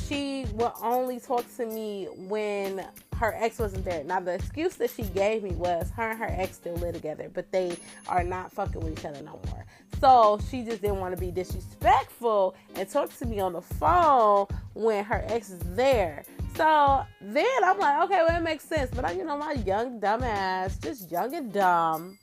she 0.08 0.46
would 0.54 0.72
only 0.82 1.20
talk 1.20 1.46
to 1.58 1.66
me 1.66 2.08
when 2.18 2.86
her 3.18 3.36
ex 3.38 3.60
wasn't 3.60 3.86
there. 3.86 4.04
Now 4.04 4.20
the 4.20 4.34
excuse 4.34 4.76
that 4.76 4.90
she 4.90 5.04
gave 5.04 5.44
me 5.44 5.52
was 5.52 5.90
her 5.92 6.12
and 6.12 6.20
her 6.20 6.30
ex 6.30 6.56
still 6.56 6.76
live 6.76 6.94
together, 6.94 7.30
but 7.34 7.52
they 7.52 7.78
are 8.08 8.24
not 8.24 8.52
fucking 8.52 8.82
with 8.82 9.00
each 9.00 9.06
other 9.06 9.22
no 9.22 9.40
more. 9.48 9.66
So 10.00 10.40
she 10.50 10.64
just 10.64 10.82
didn't 10.82 11.00
want 11.00 11.16
to 11.16 11.20
be 11.20 11.32
disrespectful 11.32 12.56
and 12.76 12.90
talk 12.90 13.16
to 13.20 13.26
me 13.26 13.40
on 13.40 13.54
the 13.54 13.62
phone 13.62 14.48
when 14.74 15.06
her 15.06 15.24
ex 15.28 15.50
is 15.50 15.60
there. 15.76 16.24
So 16.56 17.04
then 17.22 17.64
I'm 17.64 17.80
like, 17.80 18.04
okay, 18.04 18.22
well 18.28 18.38
it 18.38 18.44
makes 18.44 18.66
sense. 18.66 18.92
But 18.94 19.06
I, 19.06 19.12
you 19.12 19.24
know, 19.24 19.38
my 19.38 19.54
young 19.54 20.00
dumb 20.00 20.24
ass, 20.24 20.78
just 20.78 21.10
young 21.12 21.34
and 21.34 21.54
dumb, 21.54 22.18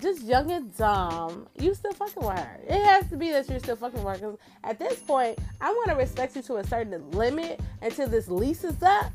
just 0.00 0.22
young 0.22 0.50
and 0.50 0.76
dumb, 0.76 1.46
you 1.58 1.74
still 1.74 1.92
fucking 1.92 2.24
with 2.24 2.38
her. 2.38 2.60
It 2.66 2.84
has 2.84 3.08
to 3.10 3.16
be 3.16 3.30
that 3.32 3.48
you're 3.48 3.58
still 3.58 3.76
fucking 3.76 4.02
with 4.02 4.20
her. 4.20 4.34
At 4.64 4.78
this 4.78 4.98
point, 5.00 5.38
I 5.60 5.70
want 5.70 5.90
to 5.90 5.96
respect 5.96 6.36
you 6.36 6.42
to 6.42 6.56
a 6.56 6.64
certain 6.66 7.10
limit 7.10 7.60
until 7.82 8.08
this 8.08 8.28
lease 8.28 8.64
is 8.64 8.82
up. 8.82 9.12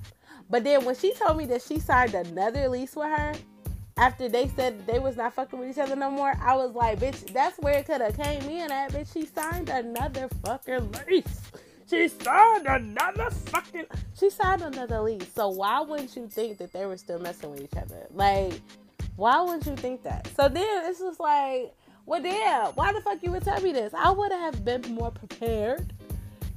But 0.50 0.64
then 0.64 0.86
when 0.86 0.96
she 0.96 1.14
told 1.14 1.38
me 1.38 1.46
that 1.48 1.62
she 1.62 1.80
signed 1.80 2.14
another 2.14 2.68
lease 2.70 2.96
with 2.96 3.08
her, 3.08 3.34
after 3.98 4.28
they 4.28 4.50
said 4.50 4.86
they 4.86 5.00
was 5.00 5.16
not 5.16 5.34
fucking 5.34 5.58
with 5.58 5.70
each 5.70 5.78
other 5.78 5.96
no 5.96 6.12
more, 6.12 6.34
I 6.40 6.56
was 6.56 6.74
like, 6.74 7.00
bitch, 7.00 7.32
that's 7.34 7.58
where 7.60 7.80
it 7.80 7.86
could 7.86 8.02
have 8.02 8.18
came 8.18 8.44
in 8.44 8.72
at, 8.72 8.92
bitch. 8.92 9.14
She 9.14 9.26
signed 9.26 9.70
another 9.70 10.28
fucking 10.44 10.92
lease. 11.08 11.42
She 11.90 12.08
signed 12.08 12.66
another 12.66 13.30
fucking. 13.30 13.86
She 14.20 14.30
signed 14.30 14.64
another 14.64 15.02
lease. 15.02 15.32
So 15.34 15.50
why 15.50 15.82
wouldn't 15.82 16.16
you 16.16 16.28
think 16.28 16.58
that 16.58 16.74
they 16.74 16.86
were 16.86 16.98
still 16.98 17.20
messing 17.20 17.52
with 17.52 17.62
each 17.62 17.78
other? 17.78 18.08
Like, 18.12 18.60
why 19.16 19.42
would 19.42 19.66
you 19.66 19.76
think 19.76 20.04
that? 20.04 20.28
So 20.36 20.50
then 20.50 20.66
it's 20.86 21.00
just 21.00 21.20
like, 21.20 21.74
well, 22.06 22.22
damn, 22.22 22.68
why 22.74 22.94
the 22.94 23.02
fuck 23.02 23.24
you 23.24 23.32
would 23.32 23.44
tell 23.44 23.62
me 23.62 23.72
this? 23.72 23.94
I 23.94 24.12
would 24.12 24.32
have 24.32 24.64
been 24.64 24.82
more 24.94 25.12
prepared 25.12 25.94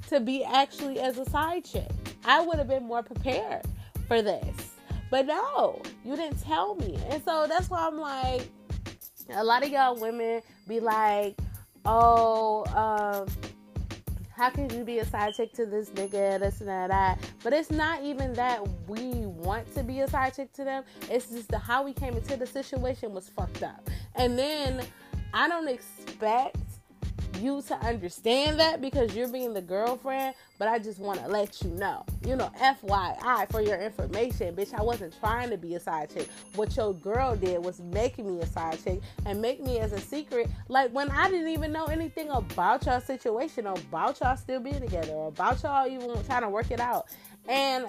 to 0.09 0.21
be 0.21 0.45
actually 0.45 1.01
as 1.01 1.19
a 1.19 1.29
side 1.31 1.65
chick. 1.65 1.91
I 2.25 2.41
would 2.45 2.59
have 2.59 2.69
been 2.69 2.85
more 2.85 3.03
prepared 3.03 3.63
for 4.07 4.23
this. 4.23 4.73
But 5.11 5.27
no, 5.27 5.81
you 6.05 6.17
didn't 6.17 6.43
tell 6.43 6.75
me. 6.75 6.99
And 7.09 7.23
so 7.25 7.47
that's 7.49 7.71
why 7.71 7.87
I'm 7.87 7.99
like, 7.99 8.49
a 9.31 9.43
lot 9.45 9.63
of 9.63 9.71
y'all 9.71 9.97
women 9.99 10.43
be 10.67 10.81
like, 10.81 11.39
oh, 11.85 12.65
um, 12.75 13.27
how 14.39 14.49
can 14.51 14.71
you 14.71 14.85
be 14.85 15.01
a 15.01 15.05
side 15.05 15.35
chick 15.35 15.53
to 15.55 15.67
this 15.67 15.91
nigga, 15.91 16.39
this 16.39 16.61
and 16.61 16.69
that, 16.69 16.89
that? 16.91 17.19
But 17.43 17.53
it's 17.53 17.73
not 17.73 18.05
even 18.05 18.33
that 18.35 18.63
we 18.87 19.11
want 19.27 19.75
to 19.75 19.83
be 19.83 20.01
a 20.01 20.09
side 20.09 20.37
chick 20.37 20.53
to 20.53 20.65
them. 20.65 20.85
It's 21.11 21.27
just 21.27 21.49
the 21.49 21.59
how 21.59 21.83
we 21.83 21.93
came 21.93 22.15
into 22.15 22.37
the 22.37 22.47
situation 22.47 23.13
was 23.13 23.29
fucked 23.29 23.65
up. 23.65 23.91
And 24.15 24.39
then 24.39 24.85
I 25.35 25.49
don't 25.49 25.69
expect 25.69 26.57
you 27.39 27.63
to 27.69 27.75
understand 27.77 28.61
that 28.61 28.81
because 28.81 29.15
you're 29.15 29.29
being 29.29 29.55
the 29.55 29.63
girlfriend, 29.63 30.35
but 30.59 30.69
I 30.69 30.79
just 30.79 30.99
want 30.99 31.21
to 31.21 31.29
let 31.29 31.63
you 31.63 31.71
know. 31.71 32.05
You 32.27 32.37
know, 32.37 32.51
FYI 32.61 33.51
for 33.51 33.61
your 33.61 33.79
information, 33.79 34.55
bitch, 34.55 34.75
I 34.75 34.83
wasn't 34.83 35.19
trying 35.19 35.51
to 35.51 35.57
be 35.57 35.75
a 35.75 35.81
side 35.81 36.11
chick. 36.11 36.29
What 36.55 36.77
your 36.77 36.95
girl 36.95 37.37
did 37.37 37.65
was 37.65 37.81
making 37.81 38.35
me 38.35 38.43
a 38.43 38.47
side 38.47 38.83
chick 38.83 39.01
and 39.27 39.41
make 39.41 39.63
me 39.63 39.79
as 39.79 39.93
a 39.93 40.01
secret. 40.01 40.49
Like 40.69 40.91
when 40.93 41.11
I 41.11 41.31
didn't 41.31 41.49
even 41.49 41.73
know 41.73 41.87
anything 41.87 42.29
about 42.31 42.87
y'all 42.87 43.01
situation 43.01 43.67
about 43.67 44.21
y'all 44.21 44.37
still 44.37 44.61
being 44.61 44.81
together 44.81 45.13
or 45.13 45.29
about 45.29 45.63
y'all 45.63 45.87
even 45.87 46.23
trying 46.25 46.43
to 46.43 46.49
work 46.49 46.71
it 46.71 46.81
out. 46.81 47.07
And 47.49 47.87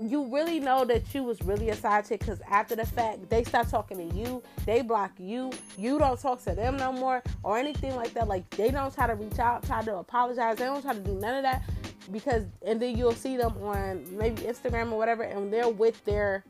you 0.00 0.24
really 0.26 0.60
know 0.60 0.84
that 0.84 1.02
you 1.14 1.22
was 1.22 1.42
really 1.42 1.70
a 1.70 1.76
side 1.76 2.06
chick 2.08 2.20
because 2.20 2.40
after 2.48 2.74
the 2.74 2.86
fact 2.86 3.28
they 3.28 3.44
start 3.44 3.68
talking 3.68 4.10
to 4.10 4.16
you 4.16 4.42
they 4.64 4.82
block 4.82 5.12
you 5.18 5.50
you 5.76 5.98
don't 5.98 6.20
talk 6.20 6.42
to 6.42 6.54
them 6.54 6.76
no 6.76 6.92
more 6.92 7.22
or 7.42 7.58
anything 7.58 7.94
like 7.96 8.12
that. 8.14 8.28
Like 8.28 8.48
they 8.50 8.70
don't 8.70 8.94
try 8.94 9.06
to 9.06 9.14
reach 9.14 9.38
out 9.38 9.64
try 9.64 9.82
to 9.82 9.96
apologize 9.96 10.56
they 10.56 10.64
don't 10.64 10.82
try 10.82 10.94
to 10.94 11.00
do 11.00 11.14
none 11.14 11.36
of 11.36 11.42
that 11.42 11.62
because 12.10 12.44
and 12.66 12.80
then 12.80 12.96
you'll 12.96 13.12
see 13.12 13.36
them 13.36 13.52
on 13.62 14.04
maybe 14.16 14.42
instagram 14.42 14.90
or 14.92 14.98
whatever 14.98 15.22
and 15.22 15.52
they're 15.52 15.68
with 15.68 16.04
their 16.04 16.44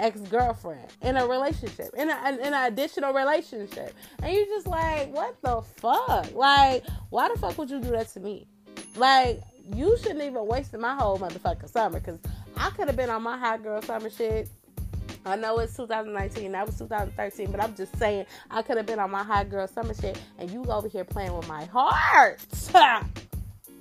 ex-girlfriend 0.00 0.88
in 1.02 1.16
a 1.16 1.26
relationship 1.26 1.90
in, 1.96 2.10
a, 2.10 2.28
in 2.28 2.52
an 2.52 2.72
additional 2.72 3.12
relationship. 3.12 3.94
And 4.22 4.34
you're 4.34 4.46
just 4.46 4.66
like 4.66 5.12
what 5.12 5.36
the 5.42 5.62
fuck? 5.76 6.34
Like 6.34 6.84
why 7.10 7.28
the 7.32 7.38
fuck 7.38 7.58
would 7.58 7.70
you 7.70 7.80
do 7.80 7.90
that 7.90 8.08
to 8.14 8.20
me? 8.20 8.46
Like 8.96 9.40
you 9.72 9.96
shouldn't 9.98 10.22
even 10.22 10.46
wasted 10.46 10.80
my 10.80 10.94
whole 10.94 11.18
motherfucking 11.18 11.70
summer 11.70 12.00
because 12.00 12.18
I 12.56 12.70
could 12.70 12.88
have 12.88 12.96
been 12.96 13.10
on 13.10 13.22
my 13.22 13.38
hot 13.38 13.62
girl 13.62 13.80
summer 13.82 14.10
shit. 14.10 14.48
I 15.26 15.36
know 15.36 15.58
it's 15.58 15.74
2019, 15.76 16.52
that 16.52 16.66
was 16.66 16.78
2013, 16.78 17.50
but 17.50 17.62
I'm 17.62 17.74
just 17.74 17.96
saying 17.98 18.26
I 18.50 18.60
could 18.60 18.76
have 18.76 18.84
been 18.84 18.98
on 18.98 19.10
my 19.10 19.22
hot 19.22 19.48
girl 19.48 19.66
summer 19.66 19.94
shit, 19.94 20.20
and 20.38 20.50
you 20.50 20.62
over 20.64 20.86
here 20.86 21.04
playing 21.04 21.34
with 21.34 21.48
my 21.48 21.64
heart. 21.64 22.40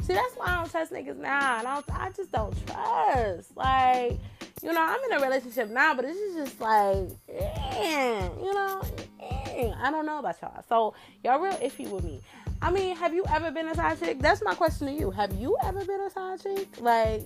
See, 0.03 0.13
that's 0.13 0.35
why 0.35 0.47
I 0.47 0.55
don't 0.57 0.69
trust 0.69 0.91
niggas 0.91 1.17
now. 1.17 1.57
I 1.57 1.63
don't. 1.63 1.85
I 1.89 2.11
just 2.11 2.31
don't 2.31 2.53
trust. 2.67 3.55
Like, 3.55 4.19
you 4.61 4.73
know, 4.73 4.81
I'm 4.81 4.99
in 5.09 5.17
a 5.17 5.21
relationship 5.21 5.69
now, 5.69 5.93
but 5.93 6.03
this 6.03 6.17
is 6.17 6.35
just 6.35 6.59
like, 6.59 7.07
eh, 7.29 8.29
you 8.41 8.53
know, 8.53 8.81
eh, 9.21 9.71
I 9.81 9.91
don't 9.91 10.05
know 10.05 10.19
about 10.19 10.41
y'all. 10.41 10.61
So 10.67 10.93
y'all 11.23 11.39
real 11.39 11.53
iffy 11.53 11.89
with 11.89 12.03
me. 12.03 12.19
I 12.63 12.71
mean, 12.71 12.95
have 12.95 13.13
you 13.13 13.25
ever 13.29 13.51
been 13.51 13.67
a 13.67 13.75
side 13.75 13.99
chick? 13.99 14.19
That's 14.19 14.41
my 14.41 14.55
question 14.55 14.87
to 14.87 14.93
you. 14.93 15.11
Have 15.11 15.33
you 15.33 15.57
ever 15.65 15.83
been 15.83 15.99
a 15.99 16.09
side 16.09 16.41
chick? 16.41 16.69
Like, 16.79 17.23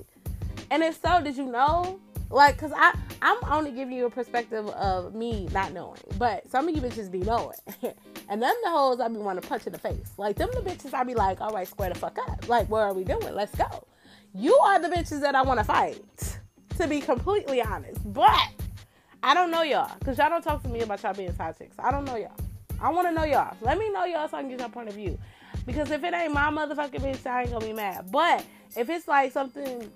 and 0.71 0.81
if 0.81 0.99
so, 0.99 1.21
did 1.21 1.37
you 1.37 1.45
know? 1.45 1.99
Like, 2.31 2.57
cause 2.57 2.71
I 2.75 2.97
I'm 3.21 3.37
only 3.51 3.71
giving 3.71 3.95
you 3.95 4.07
a 4.07 4.09
perspective 4.09 4.67
of 4.67 5.13
me 5.13 5.47
not 5.53 5.73
knowing, 5.73 6.01
but 6.17 6.49
some 6.49 6.67
of 6.67 6.75
you 6.75 6.81
bitches 6.81 7.11
be 7.11 7.19
knowing, 7.19 7.55
and 8.29 8.41
them 8.41 8.55
the 8.63 8.69
hoes 8.71 8.99
I 8.99 9.07
be 9.09 9.17
want 9.17 9.39
to 9.39 9.47
punch 9.47 9.67
in 9.67 9.73
the 9.73 9.79
face. 9.79 10.11
Like 10.17 10.37
them 10.37 10.49
the 10.53 10.61
bitches 10.61 10.95
I 10.95 11.03
be 11.03 11.13
like, 11.13 11.39
all 11.39 11.51
right, 11.51 11.67
square 11.67 11.89
the 11.89 11.99
fuck 11.99 12.17
up. 12.17 12.49
Like, 12.49 12.67
what 12.67 12.81
are 12.81 12.93
we 12.93 13.03
doing? 13.03 13.35
Let's 13.35 13.55
go. 13.55 13.87
You 14.33 14.55
are 14.55 14.79
the 14.79 14.89
bitches 14.89 15.21
that 15.21 15.35
I 15.35 15.43
want 15.43 15.59
to 15.59 15.63
fight. 15.63 16.03
To 16.79 16.87
be 16.87 16.99
completely 16.99 17.61
honest, 17.61 18.01
but 18.11 18.49
I 19.23 19.35
don't 19.35 19.51
know 19.51 19.61
y'all, 19.61 19.95
cause 20.03 20.17
y'all 20.17 20.29
don't 20.29 20.43
talk 20.43 20.63
to 20.63 20.69
me 20.69 20.81
about 20.81 21.01
y'all 21.03 21.13
being 21.13 21.33
side 21.35 21.57
chicks. 21.59 21.75
I 21.77 21.91
don't 21.91 22.05
know 22.05 22.15
y'all. 22.15 22.35
I 22.79 22.89
want 22.89 23.07
to 23.07 23.13
know 23.13 23.23
y'all. 23.23 23.55
Let 23.61 23.77
me 23.77 23.89
know 23.89 24.05
y'all 24.05 24.27
so 24.27 24.37
I 24.37 24.41
can 24.41 24.49
get 24.49 24.59
your 24.59 24.69
point 24.69 24.89
of 24.89 24.95
view. 24.95 25.17
Because 25.65 25.91
if 25.91 26.03
it 26.03 26.13
ain't 26.13 26.33
my 26.33 26.49
motherfucking 26.49 27.01
bitch, 27.01 27.25
I 27.25 27.41
ain't 27.43 27.51
gonna 27.51 27.65
be 27.65 27.73
mad. 27.73 28.11
But 28.11 28.45
if 28.75 28.89
it's 28.89 29.07
like 29.07 29.31
something 29.31 29.89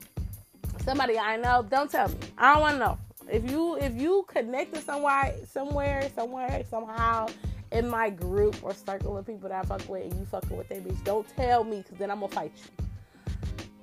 somebody 0.84 1.18
I 1.18 1.38
know, 1.38 1.66
don't 1.70 1.90
tell 1.90 2.10
me. 2.10 2.16
I 2.38 2.54
don't 2.54 2.62
want 2.62 2.74
to 2.76 2.80
know. 2.80 2.98
If 3.30 3.50
you 3.50 3.78
if 3.78 3.96
you 3.96 4.26
connected 4.28 4.84
somewhere, 4.84 5.34
somewhere, 5.48 6.10
somewhere, 6.16 6.64
somehow 6.70 7.28
in 7.72 7.88
my 7.88 8.10
group 8.10 8.58
or 8.64 8.74
circle 8.74 9.18
of 9.18 9.26
people 9.26 9.50
that 9.50 9.64
I 9.64 9.68
fuck 9.68 9.88
with, 9.88 10.04
and 10.04 10.20
you 10.20 10.26
fucking 10.26 10.58
with 10.58 10.70
that 10.70 10.84
bitch, 10.84 11.04
don't 11.04 11.28
tell 11.36 11.64
me 11.64 11.78
because 11.78 11.98
then 11.98 12.12
I'm 12.12 12.20
gonna 12.20 12.32
fight 12.34 12.52
you. 12.56 12.86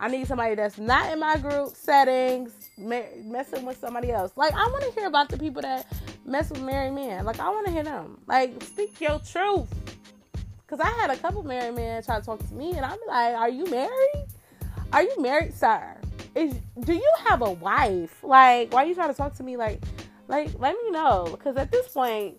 I 0.01 0.09
need 0.09 0.27
somebody 0.27 0.55
that's 0.55 0.79
not 0.79 1.13
in 1.13 1.19
my 1.19 1.39
group 1.39 1.75
settings, 1.75 2.53
messing 2.77 3.65
with 3.65 3.79
somebody 3.79 4.13
else. 4.13 4.33
Like 4.37 4.53
I 4.53 4.67
want 4.67 4.85
to 4.85 4.91
hear 4.93 5.09
about 5.09 5.29
the 5.29 5.39
people 5.39 5.63
that 5.63 5.87
mess 6.29 6.51
with 6.51 6.63
married 6.63 6.93
men. 6.93 7.25
Like 7.25 7.41
I 7.41 7.49
want 7.51 7.67
to 7.67 7.73
hear 7.73 7.85
them. 7.85 8.21
Like 8.27 8.63
speak 8.63 9.01
your 9.01 9.19
truth. 9.21 9.69
Cause 10.67 10.81
I 10.81 10.91
had 10.91 11.11
a 11.11 11.17
couple 11.17 11.43
married 11.43 11.75
men 11.75 12.03
try 12.03 12.21
to 12.21 12.25
talk 12.25 12.47
to 12.47 12.55
me, 12.55 12.73
and 12.73 12.85
I'm 12.85 12.99
like, 13.07 13.35
"Are 13.35 13.49
you 13.49 13.65
married? 13.71 14.27
Are 14.93 15.03
you 15.03 15.15
married, 15.19 15.55
sir?" 15.55 15.97
is 16.39 16.55
do 16.81 16.95
you 16.95 17.13
have 17.25 17.43
a 17.43 17.51
wife? 17.51 18.23
Like, 18.23 18.73
why 18.73 18.85
are 18.85 18.87
you 18.87 18.95
trying 18.95 19.09
to 19.09 19.15
talk 19.15 19.35
to 19.35 19.43
me 19.43 19.57
like 19.57 19.83
like 20.29 20.51
let 20.59 20.77
me 20.83 20.91
know 20.91 21.29
because 21.31 21.57
at 21.57 21.71
this 21.71 21.89
point 21.89 22.37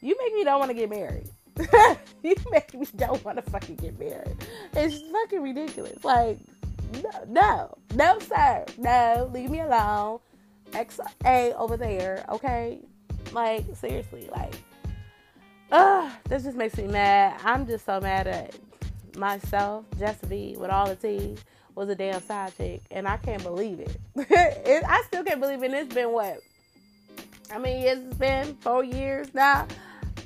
you 0.00 0.16
make 0.18 0.34
me 0.34 0.44
don't 0.44 0.58
want 0.58 0.70
to 0.70 0.74
get 0.74 0.90
married. 0.90 1.28
you 2.22 2.34
make 2.50 2.74
me 2.74 2.86
don't 2.96 3.22
want 3.24 3.36
to 3.36 3.50
fucking 3.50 3.76
get 3.76 3.98
married. 3.98 4.36
It's 4.74 5.00
fucking 5.10 5.42
ridiculous. 5.42 6.02
Like 6.04 6.38
no, 7.02 7.10
no, 7.28 7.78
no, 7.94 8.18
sir, 8.18 8.64
no, 8.78 9.30
leave 9.32 9.50
me 9.50 9.60
alone. 9.60 10.18
X 10.74 10.98
A 11.24 11.52
over 11.54 11.76
there, 11.76 12.24
okay? 12.30 12.80
Like 13.32 13.64
seriously, 13.74 14.28
like, 14.30 14.54
uh, 15.70 16.10
this 16.28 16.44
just 16.44 16.56
makes 16.56 16.76
me 16.76 16.86
mad. 16.86 17.40
I'm 17.44 17.66
just 17.66 17.86
so 17.86 18.00
mad 18.00 18.26
at 18.26 18.54
myself, 19.16 19.84
Jessica 19.98 20.26
B, 20.26 20.56
with 20.58 20.70
all 20.70 20.86
the 20.86 20.96
tea 20.96 21.36
was 21.74 21.88
a 21.88 21.94
damn 21.94 22.20
side 22.22 22.52
chick, 22.56 22.82
and 22.90 23.08
I 23.08 23.16
can't 23.16 23.42
believe 23.42 23.80
it. 23.80 23.96
it 24.16 24.84
I 24.86 25.02
still 25.06 25.24
can't 25.24 25.40
believe 25.40 25.62
it. 25.62 25.72
it's 25.72 25.94
been 25.94 26.12
what? 26.12 26.38
I 27.50 27.58
mean, 27.58 27.86
it's 27.86 28.16
been 28.16 28.56
four 28.56 28.84
years 28.84 29.32
now, 29.34 29.66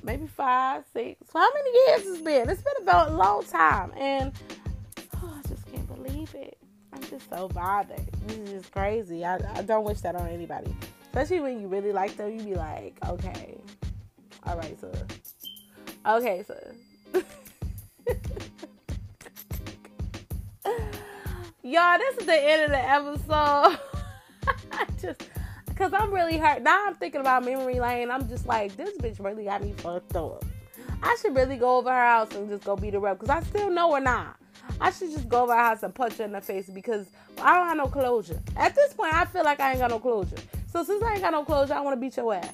maybe 0.02 0.26
five, 0.26 0.84
six. 0.92 1.20
How 1.32 1.48
many 1.52 1.70
years 1.70 2.06
it's 2.06 2.22
been? 2.22 2.48
It's 2.48 2.62
been 2.62 2.82
about 2.82 3.10
a 3.10 3.14
long 3.14 3.44
time, 3.44 3.92
and 3.96 4.32
oh, 5.16 5.34
I 5.38 5.48
just 5.48 5.70
can't 5.72 5.86
believe 5.88 6.34
it. 6.34 6.58
I'm 6.92 7.02
just 7.02 7.28
so 7.28 7.48
bothered. 7.48 8.00
This 8.26 8.38
is 8.38 8.50
just 8.50 8.72
crazy. 8.72 9.25
I, 9.25 9.38
I 9.54 9.62
don't 9.62 9.84
wish 9.84 10.00
that 10.00 10.14
on 10.14 10.28
anybody, 10.28 10.75
especially 11.16 11.40
when 11.40 11.58
you 11.58 11.66
really 11.66 11.92
like 11.92 12.14
them. 12.18 12.30
You 12.30 12.44
be 12.44 12.54
like, 12.54 12.94
okay, 13.08 13.56
all 14.44 14.58
right, 14.58 14.78
so, 14.78 14.92
okay, 16.06 16.44
so. 16.46 16.54
Y'all, 21.62 21.99
this 21.99 22.18
is 22.18 22.26
the 22.26 22.38
end 22.38 22.64
of 22.64 22.70
the 22.70 22.90
episode. 22.90 23.78
just 25.00 25.30
because 25.66 25.94
I'm 25.94 26.12
really 26.12 26.37
hurt. 26.37 26.61
Now 26.62 26.87
I'm 26.87 26.94
thinking 26.96 27.23
about 27.23 27.46
memory 27.46 27.80
lane. 27.80 28.11
I'm 28.11 28.28
just 28.28 28.46
like, 28.46 28.76
this 28.76 28.94
bitch 28.99 29.18
really 29.25 29.44
got 29.44 29.62
me 29.62 29.73
fucked 29.78 30.16
up. 30.16 30.44
I 31.02 31.16
should 31.20 31.35
really 31.35 31.56
go 31.56 31.78
over 31.78 31.90
her 31.90 31.96
house 31.96 32.35
and 32.35 32.49
just 32.50 32.64
go 32.64 32.76
beat 32.76 32.92
her 32.92 33.06
up 33.08 33.20
because 33.20 33.35
I 33.35 33.42
still 33.42 33.70
know 33.70 33.94
her 33.94 34.00
not. 34.00 34.37
I 34.80 34.90
should 34.90 35.11
just 35.12 35.30
go 35.30 35.44
over 35.44 35.54
her 35.54 35.58
house 35.58 35.82
and 35.82 35.94
punch 35.94 36.18
her 36.18 36.25
in 36.25 36.32
the 36.32 36.42
face 36.42 36.68
because 36.68 37.06
I 37.40 37.56
don't 37.56 37.68
have 37.68 37.78
no 37.78 37.87
closure. 37.87 38.42
At 38.56 38.75
this 38.75 38.92
point, 38.92 39.14
I 39.14 39.25
feel 39.25 39.44
like 39.44 39.61
I 39.61 39.70
ain't 39.70 39.80
got 39.80 39.90
no 39.90 39.99
closure. 39.99 40.37
So 40.73 40.85
since 40.85 41.02
I 41.02 41.14
ain't 41.14 41.23
got 41.23 41.32
no 41.32 41.44
closure, 41.44 41.75
I 41.75 41.80
want 41.80 41.96
to 41.96 42.00
beat 42.00 42.16
your 42.16 42.35
ass. 42.35 42.52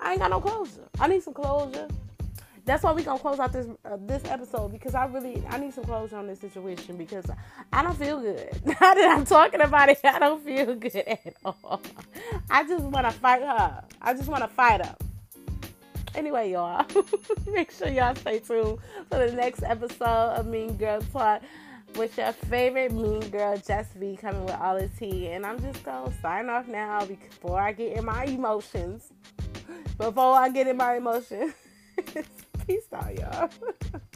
I 0.00 0.12
ain't 0.12 0.20
got 0.20 0.30
no 0.30 0.40
closure. 0.40 0.88
I 0.98 1.08
need 1.08 1.22
some 1.22 1.34
closure. 1.34 1.88
That's 2.66 2.82
why 2.82 2.92
we 2.92 3.02
gonna 3.02 3.18
close 3.18 3.38
out 3.38 3.52
this 3.52 3.66
uh, 3.84 3.98
this 4.00 4.24
episode 4.24 4.72
because 4.72 4.94
I 4.94 5.04
really 5.04 5.42
I 5.50 5.58
need 5.58 5.74
some 5.74 5.84
closure 5.84 6.16
on 6.16 6.26
this 6.26 6.40
situation 6.40 6.96
because 6.96 7.26
I 7.72 7.82
don't 7.82 7.96
feel 7.96 8.20
good. 8.20 8.48
Now 8.64 8.94
that 8.94 9.16
I'm 9.16 9.26
talking 9.26 9.60
about 9.60 9.90
it, 9.90 10.00
I 10.02 10.18
don't 10.18 10.42
feel 10.42 10.74
good 10.74 10.96
at 10.96 11.36
all. 11.44 11.82
I 12.48 12.64
just 12.64 12.84
want 12.84 13.06
to 13.06 13.12
fight 13.12 13.42
her. 13.42 13.84
I 14.00 14.14
just 14.14 14.28
want 14.28 14.42
to 14.42 14.48
fight 14.48 14.84
her. 14.84 14.96
Anyway, 16.14 16.52
y'all, 16.52 16.86
make 17.52 17.70
sure 17.70 17.88
y'all 17.88 18.14
stay 18.14 18.38
tuned 18.38 18.78
for 19.10 19.18
the 19.18 19.32
next 19.32 19.62
episode 19.62 20.34
of 20.36 20.46
Mean 20.46 20.76
Girl 20.76 21.02
Talk 21.12 21.42
with 21.96 22.16
your 22.18 22.32
favorite 22.32 22.92
mean 22.92 23.20
girl, 23.30 23.56
Jess 23.56 23.92
V, 23.94 24.16
coming 24.16 24.44
with 24.44 24.54
all 24.60 24.78
the 24.78 24.88
tea. 24.88 25.28
And 25.28 25.44
I'm 25.46 25.60
just 25.60 25.82
gonna 25.84 26.12
sign 26.20 26.48
off 26.48 26.66
now 26.68 27.04
before 27.04 27.60
I 27.60 27.72
get 27.72 27.96
in 27.96 28.04
my 28.04 28.24
emotions. 28.24 29.12
Before 29.98 30.34
I 30.34 30.48
get 30.48 30.66
in 30.66 30.76
my 30.76 30.96
emotions. 30.96 31.54
Peace 32.66 32.88
out, 32.92 33.14
y'all. 33.14 33.48